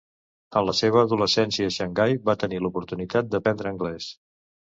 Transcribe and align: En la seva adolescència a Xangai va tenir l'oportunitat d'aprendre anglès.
En 0.61 0.63
la 0.67 0.73
seva 0.77 1.01
adolescència 1.07 1.67
a 1.71 1.75
Xangai 1.75 2.17
va 2.31 2.35
tenir 2.45 2.61
l'oportunitat 2.63 3.31
d'aprendre 3.35 3.75
anglès. 3.75 4.09